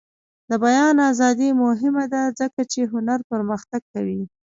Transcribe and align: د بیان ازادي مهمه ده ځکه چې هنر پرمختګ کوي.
د 0.49 0.51
بیان 0.65 0.95
ازادي 1.11 1.49
مهمه 1.63 2.05
ده 2.13 2.21
ځکه 2.39 2.61
چې 2.71 2.81
هنر 2.93 3.19
پرمختګ 3.31 3.81
کوي. 3.93 4.21